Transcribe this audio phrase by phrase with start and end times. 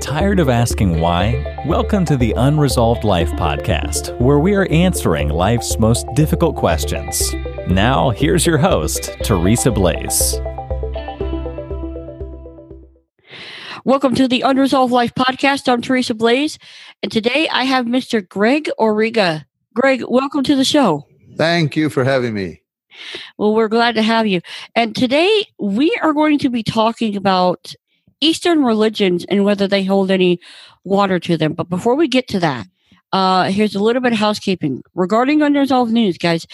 [0.00, 1.62] Tired of asking why?
[1.66, 7.32] Welcome to the Unresolved Life podcast, where we are answering life's most difficult questions.
[7.68, 10.40] Now, here's your host, Teresa Blaze.
[13.84, 15.72] Welcome to the Unresolved Life podcast.
[15.72, 16.58] I'm Teresa Blaze,
[17.02, 18.26] and today I have Mr.
[18.28, 19.44] Greg Origa.
[19.74, 21.06] Greg, welcome to the show.
[21.36, 22.62] Thank you for having me.
[23.38, 24.40] Well, we're glad to have you.
[24.74, 27.74] And today we are going to be talking about
[28.24, 30.40] Eastern religions and whether they hold any
[30.84, 31.52] water to them.
[31.52, 32.66] But before we get to that,
[33.12, 36.46] uh, here's a little bit of housekeeping regarding unresolved news, guys.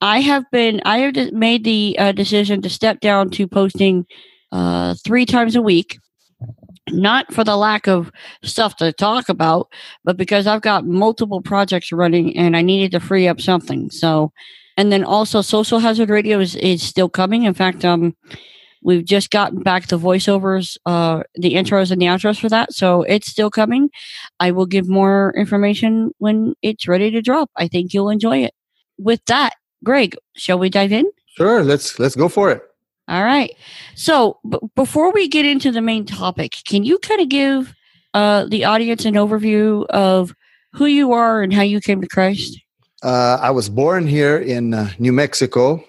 [0.00, 4.04] I have been, I have made the uh, decision to step down to posting
[4.50, 5.98] uh, three times a week.
[6.90, 8.10] Not for the lack of
[8.42, 9.68] stuff to talk about,
[10.04, 13.90] but because I've got multiple projects running and I needed to free up something.
[13.90, 14.32] So,
[14.78, 17.42] and then also Social Hazard Radio is, is still coming.
[17.44, 18.16] In fact, um,
[18.82, 22.72] We've just gotten back the voiceovers, uh, the intros and the outros for that.
[22.72, 23.90] So it's still coming.
[24.40, 27.50] I will give more information when it's ready to drop.
[27.56, 28.54] I think you'll enjoy it.
[28.98, 31.10] With that, Greg, shall we dive in?
[31.36, 31.62] Sure.
[31.62, 32.62] Let's let's go for it.
[33.08, 33.54] All right.
[33.94, 37.74] So b- before we get into the main topic, can you kind of give
[38.12, 40.34] uh, the audience an overview of
[40.72, 42.60] who you are and how you came to Christ?
[43.02, 45.82] Uh, I was born here in uh, New Mexico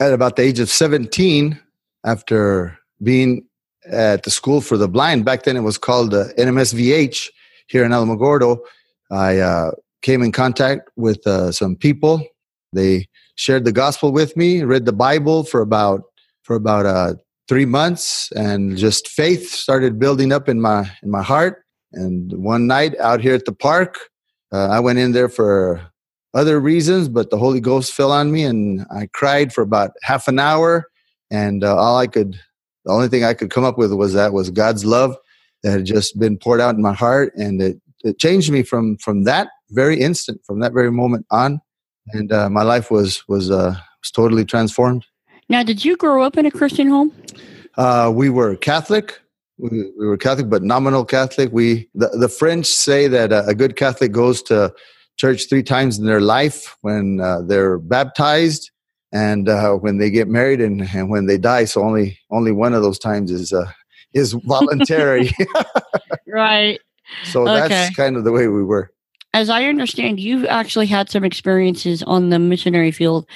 [0.00, 1.58] at about the age of 17
[2.04, 3.44] after being
[3.90, 5.24] at the school for the blind.
[5.24, 7.28] Back then, it was called uh, NMSVH
[7.66, 8.58] here in Alamogordo.
[9.10, 9.72] I uh,
[10.02, 12.24] came in contact with uh, some people.
[12.72, 16.02] They shared the gospel with me, read the Bible for about
[16.42, 17.14] for about uh,
[17.48, 21.64] three months, and just faith started building up in my in my heart.
[21.92, 23.98] And one night out here at the park,
[24.52, 25.86] uh, I went in there for
[26.34, 30.28] other reasons, but the Holy Ghost fell on me, and I cried for about half
[30.28, 30.86] an hour
[31.32, 32.38] and uh, all I could,
[32.84, 35.16] the only thing I could come up with was that was God's love
[35.62, 38.98] that had just been poured out in my heart, and it it changed me from
[38.98, 41.60] from that very instant, from that very moment on,
[42.08, 45.06] and uh, my life was was uh, was totally transformed.
[45.48, 47.12] Now, did you grow up in a Christian home?
[47.76, 49.18] Uh, we were Catholic.
[49.58, 51.50] We, we, were Catholic, but nominal Catholic.
[51.52, 54.74] We the, the French say that a, a good Catholic goes to
[55.16, 58.71] church three times in their life when uh, they're baptized
[59.12, 61.64] and uh, when they get married and, and when they die.
[61.64, 63.70] So only only one of those times is uh,
[64.14, 65.30] is voluntary.
[66.26, 66.80] right.
[67.24, 68.90] So that's kind of the way we were.
[69.34, 73.26] As I understand, you've actually had some experiences on the missionary field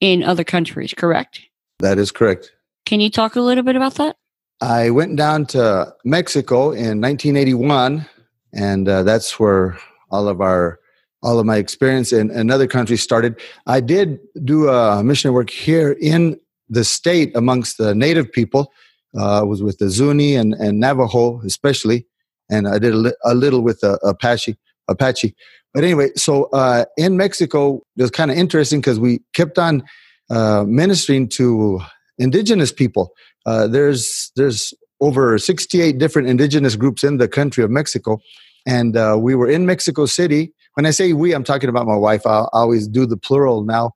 [0.00, 1.40] in other countries, correct?
[1.78, 2.52] That is correct.
[2.84, 4.16] Can you talk a little bit about that?
[4.60, 8.06] I went down to Mexico in 1981,
[8.52, 9.78] and uh, that's where
[10.10, 10.78] all of our
[11.26, 13.40] all of my experience in another country started.
[13.66, 16.38] I did do a missionary work here in
[16.68, 18.72] the state amongst the native people.
[19.18, 22.06] Uh, I was with the Zuni and, and Navajo, especially,
[22.48, 24.56] and I did a, li- a little with the Apache.
[24.88, 25.34] Apache.
[25.74, 29.82] But anyway, so uh, in Mexico, it was kind of interesting because we kept on
[30.30, 31.80] uh, ministering to
[32.18, 33.10] indigenous people.
[33.44, 38.20] Uh, there's there's over 68 different indigenous groups in the country of Mexico,
[38.64, 41.96] and uh, we were in Mexico City when I say we, I'm talking about my
[41.96, 42.26] wife.
[42.26, 43.92] I always do the plural now.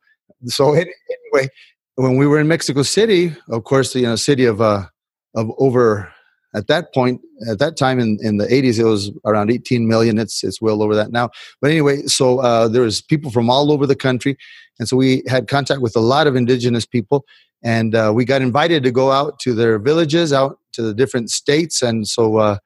[0.46, 1.50] So anyway,
[1.96, 4.86] when we were in Mexico City, of course, you know, city of uh,
[5.34, 6.10] of over
[6.54, 10.18] at that point at that time in, in the 80s it was around 18 million.
[10.18, 11.28] It's it's well over that now.
[11.60, 14.36] But anyway so uh, there was people from all over the country.
[14.78, 17.24] And so we had contact with a lot of indigenous people.
[17.62, 21.30] And uh, we got invited to go out to their villages out to the different
[21.30, 21.82] states.
[21.82, 22.56] And so uh,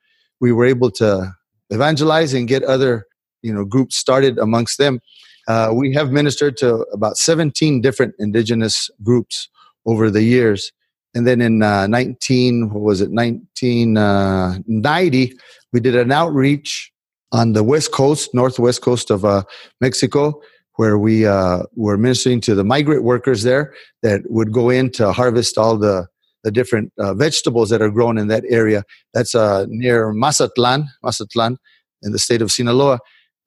[0.40, 1.34] we were able to
[1.70, 3.06] evangelize and get other
[3.44, 5.00] you know groups started amongst them.
[5.46, 9.50] Uh, we have ministered to about 17 different indigenous groups
[9.86, 10.72] over the years.
[11.14, 15.36] And then in uh, 19, what was it, 1990, uh,
[15.72, 16.90] we did an outreach
[17.30, 19.42] on the west coast, northwest coast of uh,
[19.80, 20.40] Mexico,
[20.76, 23.72] where we uh, were ministering to the migrant workers there
[24.02, 26.06] that would go in to harvest all the,
[26.42, 28.82] the different uh, vegetables that are grown in that area.
[29.12, 29.34] That's
[29.68, 31.58] near Mazatlan, Mazatlan,
[32.02, 32.98] in the state of Sinaloa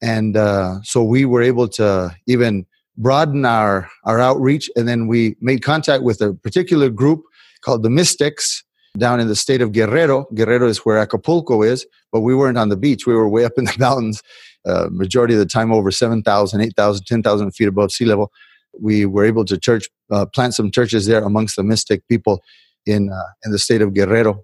[0.02, 2.66] and uh, so we were able to even
[2.96, 7.22] broaden our our outreach and then we made contact with a particular group
[7.60, 8.62] called the Mixtecs
[8.96, 10.26] down in the state of guerrero.
[10.34, 13.06] Guerrero is where acapulco is but we weren't on the beach.
[13.06, 14.22] We were way up in the mountains
[14.66, 18.32] uh, majority of the time over 7000 8000 10000 feet above sea level.
[18.80, 22.42] We were able to church uh, plant some churches there amongst the Mixtec people
[22.86, 24.42] in uh, in the state of guerrero.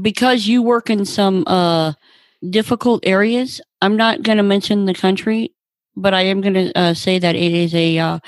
[0.00, 1.94] Because you work in some uh,
[2.48, 5.52] difficult areas I'm not going to mention the country,
[5.94, 8.18] but I am going to uh, say that it is a uh,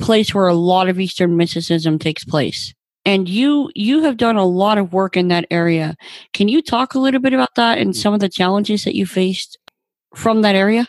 [0.00, 2.74] place where a lot of Eastern mysticism takes place.
[3.04, 5.94] and you you have done a lot of work in that area.
[6.32, 9.06] Can you talk a little bit about that and some of the challenges that you
[9.06, 9.58] faced
[10.14, 10.88] from that area?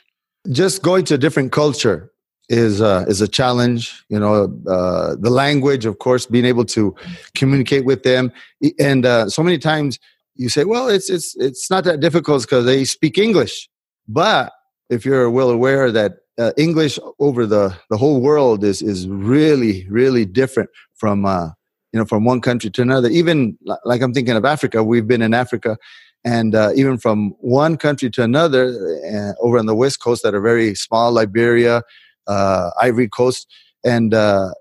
[0.50, 2.12] Just going to a different culture
[2.50, 4.04] is uh, is a challenge.
[4.10, 4.34] You know,
[4.68, 6.96] uh, the language, of course, being able to
[7.36, 8.32] communicate with them,
[8.80, 10.00] and uh, so many times
[10.36, 13.70] you say, "Well, it's it's it's not that difficult because they speak English."
[14.08, 14.54] But
[14.90, 19.88] if you're well aware that uh, English over the the whole world is is really
[19.90, 21.50] really different from uh,
[21.92, 23.10] you know from one country to another.
[23.10, 25.78] Even like I'm thinking of Africa, we've been in Africa,
[26.24, 28.68] and uh, even from one country to another,
[29.12, 31.82] uh, over on the west coast that are very small, Liberia,
[32.28, 33.48] uh, Ivory Coast,
[33.84, 34.52] and uh,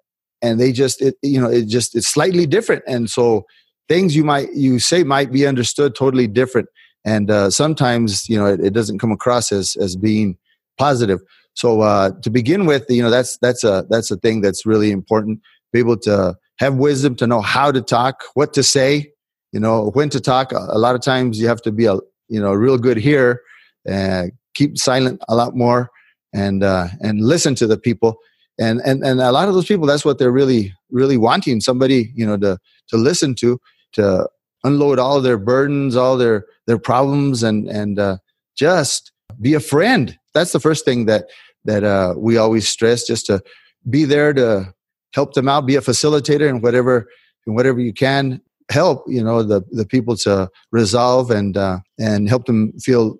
[0.43, 3.44] and they just it, you know it just it's slightly different, and so
[3.88, 6.69] things you might you say might be understood totally different,
[7.06, 10.37] and uh, sometimes you know it, it, doesn't come across as as being
[10.76, 11.20] positive.
[11.55, 14.91] So uh, to begin with, you know that's that's a that's a thing that's really
[14.91, 15.41] important.
[15.73, 19.11] Be able to have wisdom to know how to talk, what to say,
[19.53, 20.53] you know when to talk.
[20.53, 21.94] A lot of times you have to be a
[22.29, 23.41] you know real good here,
[23.87, 25.91] and keep silent a lot more
[26.35, 28.19] and uh, and listen to the people
[28.58, 32.11] and and and a lot of those people that's what they're really really wanting somebody
[32.14, 32.58] you know to
[32.88, 33.61] to listen to
[33.93, 34.29] to
[34.66, 38.16] unload all their burdens all their their problems and and uh,
[38.56, 40.18] just be a friend.
[40.34, 41.26] That's the first thing that
[41.64, 43.42] that uh, we always stress just to
[43.88, 44.74] be there to
[45.14, 47.08] help them out be a facilitator and whatever
[47.46, 48.40] and whatever you can
[48.70, 53.16] help you know the the people to resolve and uh, and help them feel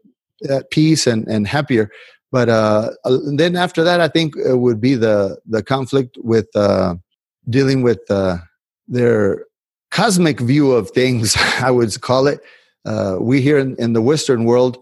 [0.49, 1.91] at peace and and happier.
[2.33, 6.49] But uh, uh, then after that, I think it would be the the conflict with
[6.55, 6.97] uh,
[7.49, 8.39] dealing with uh,
[8.89, 9.47] their
[9.91, 11.37] cosmic view of things.
[11.61, 12.41] I would call it.
[12.85, 14.79] Uh, we here in, in, the Western world,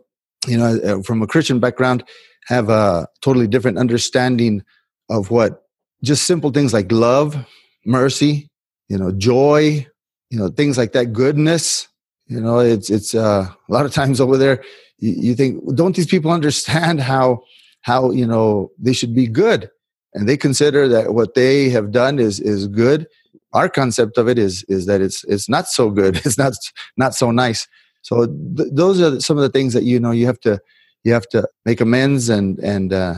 [0.46, 2.04] you know, uh, from a Christian background,
[2.48, 4.62] have a totally different understanding
[5.08, 5.62] of what
[6.02, 7.46] just simple things like love,
[7.86, 8.50] mercy,
[8.88, 9.86] you know, joy,
[10.28, 11.88] you know, things like that, goodness.
[12.26, 14.62] You know, it's it's uh, a lot of times over there
[14.98, 17.42] you, you think don't these people understand how
[17.82, 19.70] how you know they should be good
[20.14, 23.06] and they consider that what they have done is is good
[23.54, 26.52] our concept of it is is that it's it's not so good it's not
[26.96, 27.66] not so nice
[28.02, 30.60] so th- those are some of the things that you know you have to
[31.04, 33.14] you have to make amends and and uh,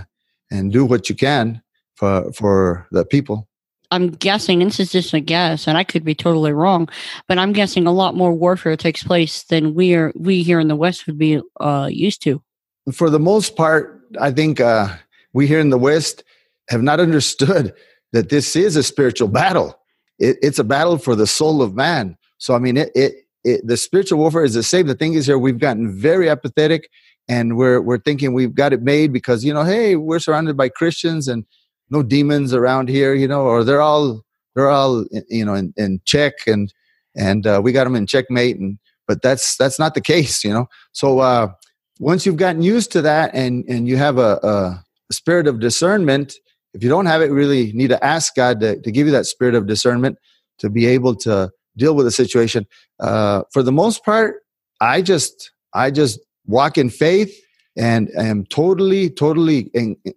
[0.51, 1.63] and do what you can
[1.95, 3.49] for for the people
[3.91, 6.89] I'm guessing, and this is just a guess, and I could be totally wrong,
[7.29, 10.69] but I'm guessing a lot more warfare takes place than we are we here in
[10.69, 12.43] the West would be uh, used to.
[12.93, 14.89] For the most part, I think uh,
[15.33, 16.25] we here in the West
[16.69, 17.75] have not understood
[18.13, 19.79] that this is a spiritual battle.
[20.19, 22.17] It, it's a battle for the soul of man.
[22.39, 23.15] So I mean, it, it,
[23.45, 24.87] it the spiritual warfare is the same.
[24.87, 26.89] The thing is, here we've gotten very apathetic,
[27.29, 30.69] and we're we're thinking we've got it made because you know, hey, we're surrounded by
[30.69, 31.45] Christians and
[31.91, 34.23] no demons around here, you know, or they're all
[34.55, 36.73] they're all you know in, in check and
[37.15, 40.53] and uh, we got them in checkmate and but that's that's not the case, you
[40.53, 40.67] know.
[40.93, 41.49] So uh,
[41.99, 46.35] once you've gotten used to that and and you have a, a, spirit of discernment,
[46.77, 49.25] if you don't have it, really need to ask God to, to give you that
[49.25, 50.19] spirit of discernment
[50.59, 52.67] to be able to deal with the situation.
[53.01, 54.43] Uh, for the most part,
[54.81, 57.35] I just I just walk in faith
[57.79, 59.71] and I am totally, totally,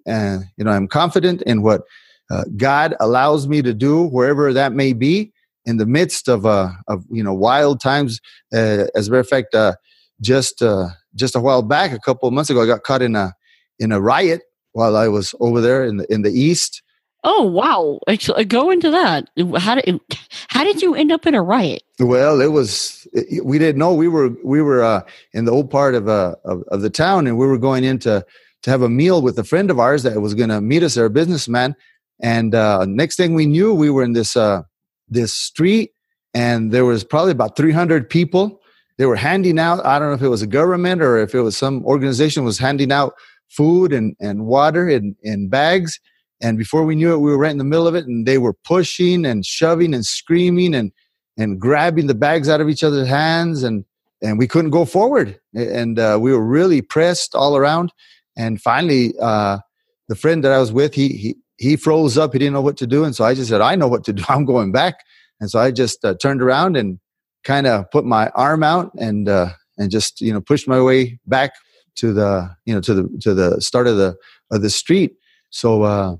[0.08, 1.82] uh, you know, I'm confident in what
[2.30, 5.34] uh, God allows me to do wherever that may be
[5.66, 8.20] in the midst of, uh, of you know, wild times.
[8.54, 9.74] Uh, as a matter of fact, uh,
[10.22, 13.16] just uh, just a while back, a couple of months ago, I got caught in
[13.16, 13.34] a
[13.80, 14.42] in a riot
[14.74, 16.82] while I was over there in the in the east.
[17.24, 18.00] Oh wow!
[18.08, 19.30] Actually go into that.
[19.58, 20.00] How did
[20.48, 21.84] how did you end up in a riot?
[22.00, 23.08] Well, it was
[23.44, 25.02] we didn't know we were we were uh,
[25.34, 28.00] in the old part of, uh, of, of the town, and we were going in
[28.00, 28.26] to
[28.64, 30.96] to have a meal with a friend of ours that was going to meet us
[30.96, 31.76] there, a businessman.
[32.22, 34.64] And uh, next thing we knew, we were in this uh,
[35.10, 35.92] this street,
[36.34, 38.62] and there was probably about three hundred people.
[38.98, 39.86] They were handing out.
[39.86, 42.58] I don't know if it was a government or if it was some organization was
[42.58, 43.14] handing out
[43.50, 46.00] food and, and water in, in bags
[46.42, 48.38] and before we knew it, we were right in the middle of it, and they
[48.38, 50.92] were pushing and shoving and screaming and
[51.38, 53.84] and grabbing the bags out of each other's hands, and
[54.22, 57.92] and we couldn't go forward, and uh, we were really pressed all around.
[58.38, 59.60] And finally, uh,
[60.08, 62.32] the friend that I was with, he he he froze up.
[62.34, 64.14] He didn't know what to do, and so I just said, "I know what to
[64.14, 64.24] do.
[64.30, 65.04] I'm going back."
[65.42, 67.00] And so I just uh, turned around and
[67.46, 71.20] kind of put my arm out and uh, and just you know pushed my way
[71.26, 71.52] back
[72.00, 74.16] to the you know to the to the start of the
[74.52, 75.16] of the street.
[75.50, 76.16] So uh,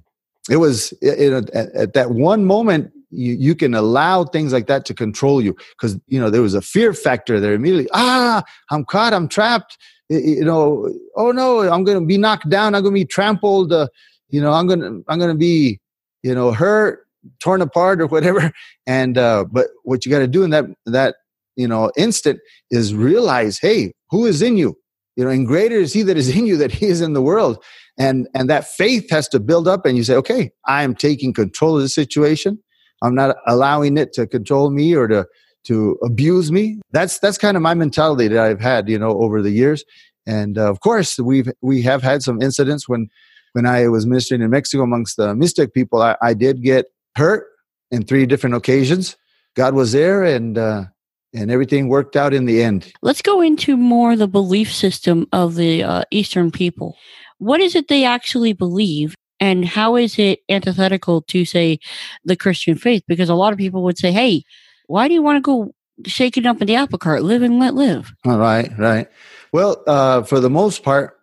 [0.50, 4.68] it was it, it, at, at, that one moment you, you can allow things like
[4.68, 8.44] that to control you because you know there was a fear factor there immediately ah
[8.70, 9.78] i'm caught i'm trapped
[10.10, 13.88] you know oh no i'm gonna be knocked down i'm gonna be trampled uh,
[14.30, 15.80] you know i'm gonna i'm gonna be
[16.22, 17.08] you know hurt
[17.40, 18.52] torn apart or whatever.
[18.88, 21.18] And uh, but what you got to do in that that
[21.56, 22.40] you know instant
[22.72, 24.76] is realize, hey, who is in you?
[25.20, 27.22] You know, and greater is He that is in you that He is in the
[27.22, 27.62] world.
[27.98, 31.34] And and that faith has to build up, and you say, okay, I am taking
[31.34, 32.58] control of the situation.
[33.02, 35.28] I'm not allowing it to control me or to
[35.66, 36.80] to abuse me.
[36.94, 39.84] That's that's kind of my mentality that I've had, you know, over the years.
[40.26, 43.10] And uh, of course, we've we have had some incidents when
[43.52, 46.02] when I was ministering in Mexico amongst the Mixtec people.
[46.02, 46.86] I, I did get
[47.18, 47.46] hurt
[47.92, 49.18] in three different occasions.
[49.58, 50.86] God was there, and uh,
[51.34, 52.92] and everything worked out in the end.
[53.02, 56.96] Let's go into more the belief system of the uh, Eastern people.
[57.38, 59.16] What is it they actually believe?
[59.40, 61.80] And how is it antithetical to, say,
[62.26, 63.04] the Christian faith?
[63.08, 64.44] Because a lot of people would say, hey,
[64.88, 65.74] why do you want to go
[66.06, 67.24] shaking up in the apple cart?
[67.24, 68.12] Live and let live.
[68.26, 69.08] All right, right.
[69.54, 71.18] Well, uh, for the most part,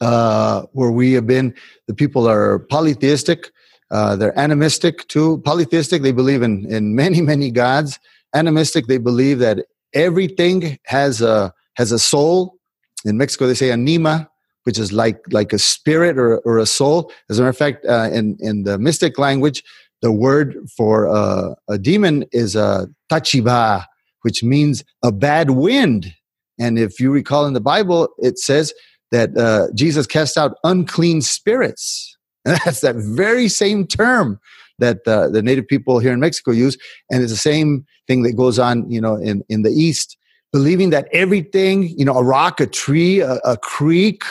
[0.00, 1.54] uh, where we have been,
[1.86, 3.52] the people are polytheistic.
[3.90, 5.38] Uh, they're animistic too.
[5.44, 7.98] Polytheistic, they believe in, in many, many gods.
[8.34, 12.56] Animistic, they believe that everything has a has a soul.
[13.04, 14.28] In Mexico, they say anima,
[14.64, 17.12] which is like like a spirit or, or a soul.
[17.28, 19.64] As a matter of fact, uh, in in the Mixtec language,
[20.02, 23.84] the word for uh, a demon is a tachiba,
[24.22, 26.14] which means a bad wind.
[26.58, 28.74] And if you recall in the Bible, it says
[29.10, 32.16] that uh, Jesus cast out unclean spirits.
[32.44, 34.38] And that's that very same term
[34.80, 36.76] that uh, the native people here in Mexico use.
[37.10, 40.16] And it's the same thing that goes on, you know, in, in the East,
[40.52, 44.24] believing that everything, you know, a rock, a tree, a, a creek,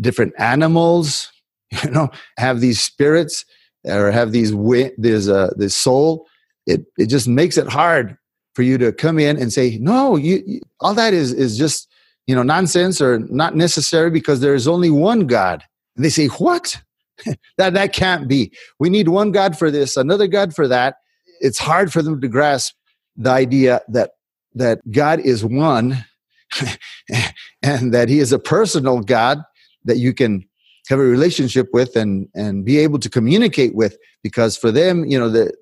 [0.00, 1.30] different animals,
[1.84, 3.44] you know, have these spirits
[3.84, 4.52] or have these,
[4.96, 6.26] there's a, this soul.
[6.66, 8.16] It, it just makes it hard
[8.54, 11.88] for you to come in and say, no, you, you all that is, is just,
[12.26, 15.62] you know, nonsense or not necessary because there is only one God.
[15.96, 16.80] And they say, what?
[17.56, 18.52] that, that can't be.
[18.78, 20.96] We need one God for this, another God for that.
[21.40, 22.74] It's hard for them to grasp
[23.16, 24.12] the idea that,
[24.54, 26.04] that God is one
[27.62, 29.42] and that he is a personal God
[29.84, 30.46] that you can
[30.88, 35.18] have a relationship with and, and be able to communicate with because for them, you
[35.18, 35.52] know, the,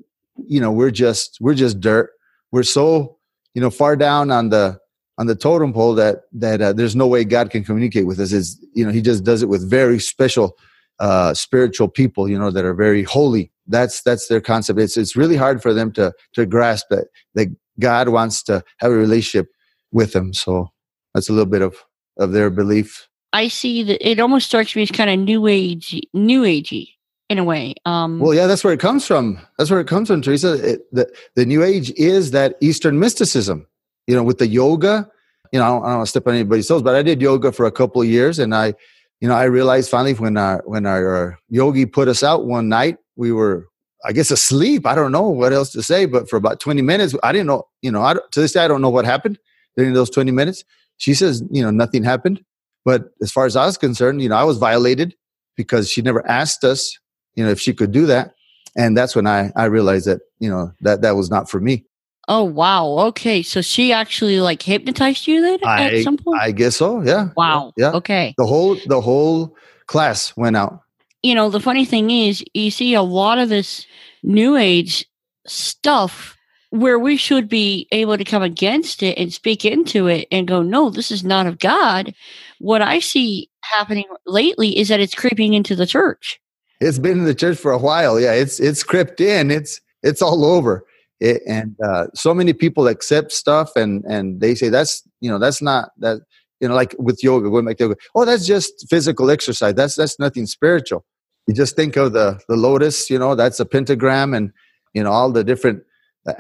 [0.46, 2.10] you know, we're just, we're just dirt.
[2.50, 3.18] We're so,
[3.54, 4.78] you know, far down on the,
[5.18, 8.32] on the totem pole that that uh, there's no way God can communicate with us.
[8.32, 10.56] Is you know He just does it with very special
[11.02, 13.52] uh, spiritual people, you know, that are very holy.
[13.66, 14.78] That's that's their concept.
[14.78, 18.90] It's it's really hard for them to to grasp that that God wants to have
[18.90, 19.48] a relationship
[19.92, 20.32] with them.
[20.32, 20.68] So
[21.14, 21.76] that's a little bit of
[22.18, 23.08] of their belief.
[23.34, 26.88] I see that it almost strikes me as kind of new age, new agey
[27.30, 27.74] in a way.
[27.86, 29.38] Um, well, yeah, that's where it comes from.
[29.58, 30.74] That's where it comes from, Teresa.
[30.74, 33.66] It, the the New Age is that Eastern mysticism
[34.06, 35.08] you know, with the yoga,
[35.52, 37.20] you know, I don't, I don't want to step on anybody's toes, but I did
[37.20, 38.74] yoga for a couple of years, and I,
[39.22, 42.68] you know, I realized finally when our when our uh, yogi put us out one
[42.68, 43.68] night, we were,
[44.04, 44.84] I guess, asleep.
[44.84, 47.68] I don't know what else to say, but for about twenty minutes, I didn't know,
[47.82, 49.38] you know, I, to this day, I don't know what happened
[49.76, 50.64] during those twenty minutes.
[50.96, 52.44] She says, you know, nothing happened,
[52.84, 55.14] but as far as I was concerned, you know, I was violated
[55.56, 56.98] because she never asked us,
[57.36, 58.34] you know, if she could do that,
[58.76, 61.84] and that's when I I realized that you know that that was not for me.
[62.28, 62.98] Oh wow.
[63.08, 63.42] Okay.
[63.42, 66.40] So she actually like hypnotized you then I, at some point?
[66.40, 67.30] I guess so, yeah.
[67.36, 67.72] Wow.
[67.76, 67.92] Yeah.
[67.92, 68.34] Okay.
[68.38, 70.80] The whole the whole class went out.
[71.22, 73.86] You know, the funny thing is you see a lot of this
[74.22, 75.06] new age
[75.46, 76.36] stuff
[76.70, 80.62] where we should be able to come against it and speak into it and go,
[80.62, 82.14] no, this is not of God.
[82.60, 86.40] What I see happening lately is that it's creeping into the church.
[86.80, 88.18] It's been in the church for a while.
[88.18, 89.50] Yeah, it's it's crept in.
[89.50, 90.84] It's it's all over
[91.22, 95.38] it, and uh, so many people accept stuff and and they say that's you know
[95.38, 96.20] that's not that
[96.60, 99.74] you know like with yoga back to yoga oh that's just physical exercise.
[99.74, 101.04] That's that's nothing spiritual.
[101.46, 104.50] You just think of the the lotus you know that's a pentagram and
[104.94, 105.84] you know all the different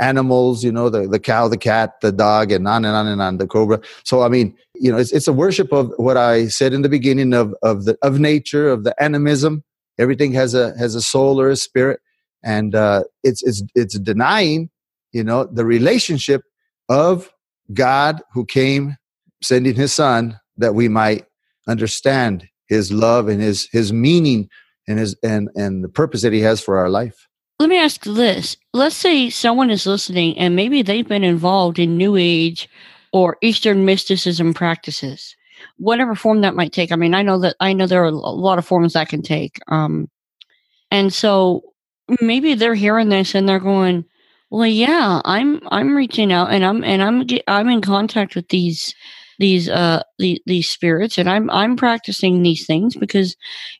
[0.00, 3.22] animals you know the the cow the cat the dog and on and on and
[3.22, 3.80] on the cobra.
[4.04, 6.88] So i mean you know it's it's a worship of what i said in the
[6.88, 9.62] beginning of of the of nature of the animism.
[9.98, 12.00] Everything has a has a soul or a spirit.
[12.42, 14.70] And uh, it's it's it's denying
[15.12, 16.42] you know the relationship
[16.88, 17.30] of
[17.72, 18.96] god who came
[19.42, 21.24] sending his son that we might
[21.68, 24.48] understand his love and his his meaning
[24.88, 27.28] and his and and the purpose that he has for our life.
[27.58, 28.56] Let me ask this.
[28.72, 32.68] Let's say someone is listening and maybe they've been involved in new age
[33.12, 35.36] or eastern mysticism practices
[35.76, 36.90] whatever form that might take.
[36.90, 39.22] I mean i know that i know there are a lot of forms that can
[39.22, 40.08] take um
[40.90, 41.62] and so
[42.20, 44.04] maybe they're hearing this and they're going
[44.52, 48.94] well, yeah, I'm I'm reaching out and I'm and I'm I'm in contact with these
[49.38, 53.34] these uh the, these spirits and I'm I'm practicing these things because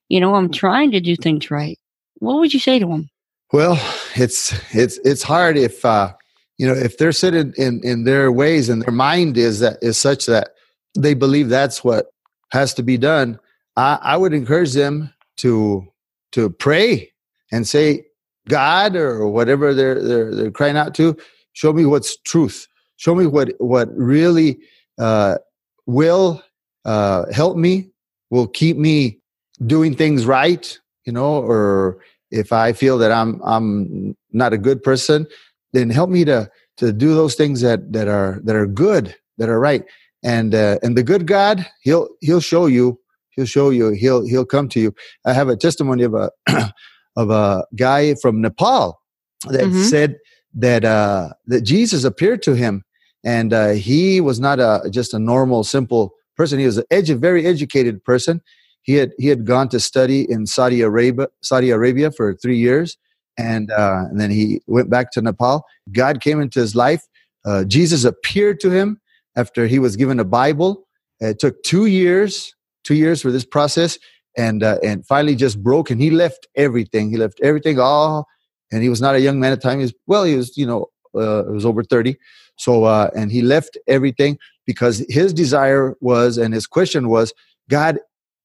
[0.09, 1.79] you know I'm trying to do things right.
[2.21, 3.11] What would you say to them?
[3.52, 3.79] Well,
[4.14, 6.14] it's it's it's hard if uh,
[6.57, 9.99] you know if they're sitting in in their ways and their mind is that is
[9.99, 10.55] such that
[10.97, 12.07] they believe that's what
[12.50, 13.38] has to be done.
[13.76, 15.87] I, I would encourage them to
[16.33, 17.12] to pray
[17.52, 18.07] and say,
[18.49, 21.17] God or whatever they're they're they're crying out to,
[21.53, 22.67] show me what's truth.
[22.97, 24.59] Show me what what really
[24.99, 25.39] uh,
[25.87, 26.43] will
[26.85, 27.91] uh, help me,
[28.31, 29.19] will keep me
[29.67, 31.99] doing things right, you know, or
[32.31, 35.27] if I feel that I'm I'm not a good person,
[35.73, 39.49] then help me to to do those things that that are that are good, that
[39.49, 39.85] are right.
[40.25, 44.47] And uh, and the good God, he'll he'll show you, he'll show you, he'll he'll
[44.47, 44.95] come to you.
[45.27, 46.31] I have a testimony of a
[47.16, 49.00] of a guy from Nepal
[49.47, 49.83] that mm-hmm.
[49.83, 50.16] said
[50.54, 52.85] that uh, that Jesus appeared to him,
[53.25, 56.59] and uh, he was not a just a normal, simple person.
[56.59, 58.42] He was a edu- very educated person.
[58.83, 62.97] He had he had gone to study in Saudi Arabia, Saudi Arabia for three years,
[63.38, 65.64] and uh, and then he went back to Nepal.
[65.92, 67.02] God came into his life.
[67.45, 69.00] Uh, Jesus appeared to him
[69.37, 70.87] after he was given a Bible.
[71.21, 72.54] It took two years,
[72.85, 73.99] two years for this process,
[74.37, 75.91] and uh, and finally just broke.
[75.91, 77.11] And he left everything.
[77.11, 78.27] He left everything all,
[78.71, 79.79] and he was not a young man at the time.
[79.79, 82.17] He was well, he was you know uh, was over thirty.
[82.57, 87.33] So uh, and he left everything because his desire was and his question was,
[87.69, 87.99] God,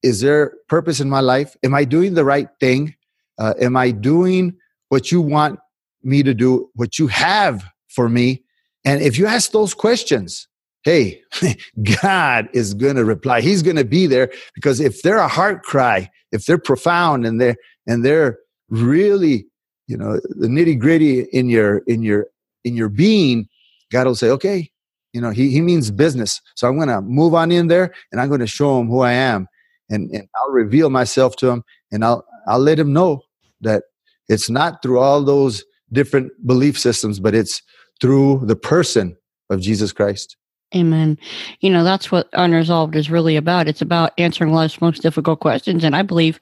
[0.03, 1.55] is there purpose in my life?
[1.63, 2.95] Am I doing the right thing?
[3.37, 4.55] Uh, am I doing
[4.89, 5.59] what you want
[6.03, 6.69] me to do?
[6.75, 8.43] What you have for me?
[8.85, 10.47] And if you ask those questions,
[10.83, 11.21] hey,
[12.01, 13.41] God is going to reply.
[13.41, 17.39] He's going to be there because if they're a heart cry, if they're profound and
[17.39, 17.57] they're
[17.87, 19.47] and they're really,
[19.87, 22.27] you know, the nitty gritty in your in your
[22.63, 23.47] in your being,
[23.91, 24.69] God will say, okay,
[25.13, 26.41] you know, he, he means business.
[26.55, 29.01] So I'm going to move on in there and I'm going to show him who
[29.01, 29.47] I am
[29.89, 33.23] and, and I'll reveal myself to him and I'll, I'll let him know
[33.61, 33.83] that
[34.29, 37.61] it's not through all those different belief systems, but it's
[38.01, 39.17] through the person
[39.49, 40.35] of Jesus Christ.
[40.75, 41.17] Amen.
[41.61, 43.69] You know, that's what Unresolved is really about.
[43.69, 45.83] It's about answering life's most difficult questions.
[45.83, 46.39] And I believe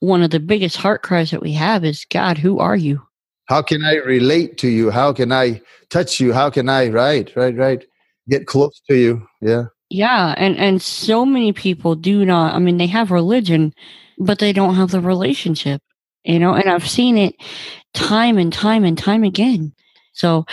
[0.00, 3.02] one of the biggest heart cries that we have is God, who are you?
[3.46, 4.90] How can I relate to you?
[4.90, 6.32] How can I touch you?
[6.32, 7.84] How can I, right, right, right,
[8.28, 9.26] get close to you?
[9.42, 9.64] Yeah.
[9.90, 10.34] Yeah.
[10.36, 13.74] And, and so many people do not, I mean, they have religion,
[14.18, 15.82] but they don't have the relationship,
[16.24, 17.34] you know, and I've seen it
[17.94, 19.72] time and time and time again.
[20.12, 20.46] So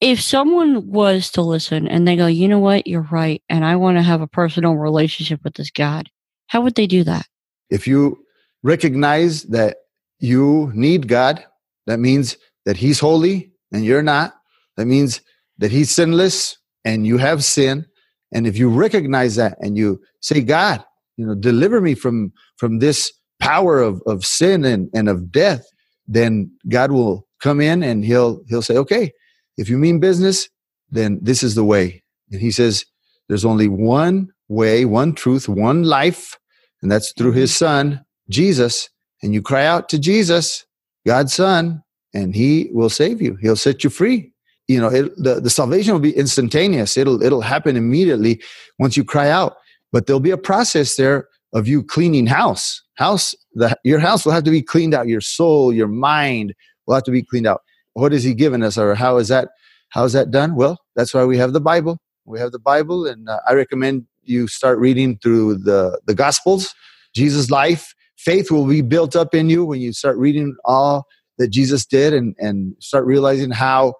[0.00, 3.76] if someone was to listen and they go, you know what, you're right, and I
[3.76, 6.08] want to have a personal relationship with this God,
[6.46, 7.26] how would they do that?
[7.68, 8.24] If you
[8.62, 9.76] recognize that
[10.18, 11.44] you need God,
[11.86, 14.34] that means that He's holy and you're not.
[14.76, 15.20] That means
[15.58, 17.86] that He's sinless and you have sin.
[18.32, 20.84] And if you recognize that and you say, God,
[21.16, 25.64] you know, deliver me from from this power of, of sin and, and of death,
[26.06, 29.12] then God will come in and he'll he'll say, Okay,
[29.60, 30.48] if you mean business,
[30.90, 32.02] then this is the way.
[32.32, 32.86] And he says,
[33.28, 36.38] there's only one way, one truth, one life,
[36.80, 38.88] and that's through his son, Jesus.
[39.22, 40.64] And you cry out to Jesus,
[41.06, 41.82] God's son,
[42.14, 43.36] and he will save you.
[43.42, 44.32] He'll set you free.
[44.66, 46.96] You know, it, the, the salvation will be instantaneous.
[46.96, 48.40] It'll, it'll happen immediately
[48.78, 49.56] once you cry out.
[49.92, 52.82] But there'll be a process there of you cleaning house.
[52.94, 55.06] House, the, your house will have to be cleaned out.
[55.06, 56.54] Your soul, your mind
[56.86, 57.60] will have to be cleaned out
[57.94, 59.48] what has he given us or how is that
[59.90, 60.54] how is that done?
[60.54, 61.98] Well that's why we have the bible.
[62.24, 66.74] We have the bible and uh, i recommend you start reading through the the gospels.
[67.14, 71.06] Jesus life faith will be built up in you when you start reading all
[71.38, 73.94] that jesus did and and start realizing how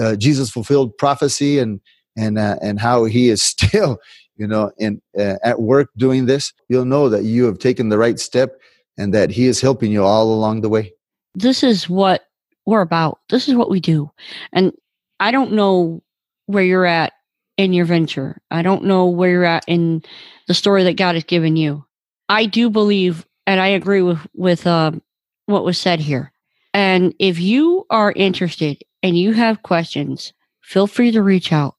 [0.00, 1.78] uh, jesus fulfilled prophecy and
[2.16, 3.98] and uh, and how he is still
[4.36, 6.52] you know in uh, at work doing this.
[6.68, 8.58] You'll know that you have taken the right step
[8.98, 10.92] and that he is helping you all along the way.
[11.34, 12.25] This is what
[12.66, 13.20] we're about.
[13.30, 14.10] This is what we do.
[14.52, 14.72] And
[15.18, 16.02] I don't know
[16.46, 17.12] where you're at
[17.56, 18.40] in your venture.
[18.50, 20.02] I don't know where you're at in
[20.46, 21.84] the story that God has given you.
[22.28, 25.00] I do believe, and I agree with with um,
[25.46, 26.32] what was said here.
[26.74, 31.76] And if you are interested and you have questions, feel free to reach out.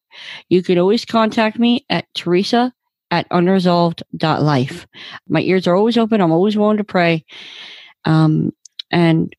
[0.49, 2.73] You can always contact me at Teresa
[3.11, 4.87] at unresolved.life.
[5.29, 6.21] My ears are always open.
[6.21, 7.25] I'm always willing to pray.
[8.05, 8.53] Um,
[8.91, 9.35] and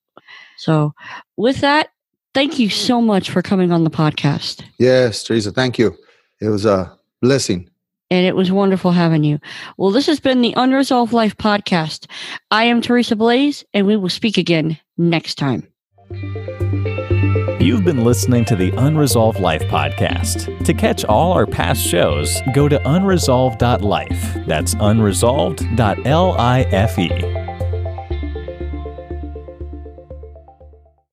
[0.58, 0.92] so,
[1.36, 1.90] with that,
[2.34, 4.62] thank you so much for coming on the podcast.
[4.78, 5.96] Yes, Teresa, thank you.
[6.40, 6.92] It was a
[7.22, 7.70] blessing.
[8.10, 9.38] And it was wonderful having you.
[9.76, 12.06] Well, this has been the Unresolved Life podcast.
[12.50, 15.66] I am Teresa Blaze, and we will speak again next time.
[17.60, 20.64] You've been listening to the Unresolved Life podcast.
[20.64, 24.46] To catch all our past shows, go to unresolved.life.
[24.46, 27.47] That's unresolved.life.